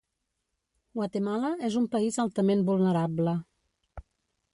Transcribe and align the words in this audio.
Guatemala 0.99 1.51
és 1.67 1.77
un 1.81 1.85
país 1.97 2.17
altament 2.23 2.65
vulnerable. 2.71 3.37